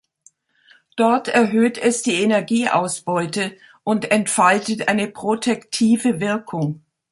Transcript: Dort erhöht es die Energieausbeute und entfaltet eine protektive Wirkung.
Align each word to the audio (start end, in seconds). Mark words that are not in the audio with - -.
Dort 0.95 1.27
erhöht 1.27 1.77
es 1.77 2.01
die 2.01 2.23
Energieausbeute 2.23 3.55
und 3.83 4.09
entfaltet 4.09 4.87
eine 4.87 5.07
protektive 5.07 6.19
Wirkung. 6.19 6.81